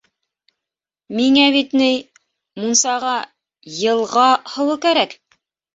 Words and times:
Миңә 1.19 1.43
бит 1.57 1.77
ни... 1.83 1.91
мунсаға 2.63 3.15
йылға 3.77 4.29
һыуы 4.57 4.85
кәрәк. 4.89 5.21